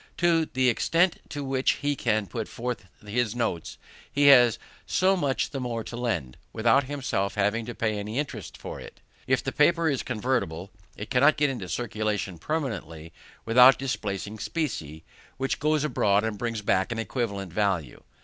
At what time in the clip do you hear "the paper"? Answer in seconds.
9.43-9.87